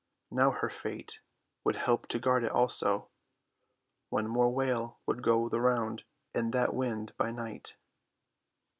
Now 0.31 0.49
her 0.49 0.67
fate 0.71 1.19
would 1.63 1.75
help 1.75 2.07
to 2.07 2.17
guard 2.17 2.43
it 2.43 2.51
also. 2.51 3.09
One 4.09 4.25
more 4.27 4.49
wail 4.49 4.97
would 5.05 5.21
go 5.21 5.47
the 5.47 5.61
round 5.61 6.05
in 6.33 6.49
that 6.49 6.73
wind 6.73 7.15
by 7.17 7.29
night. 7.29 7.75